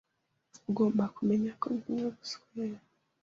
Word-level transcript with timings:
Ugomba 0.69 1.03
kumenya 1.15 1.51
ko 1.61 1.67
ndimo 1.75 2.07
guswera 2.17 2.79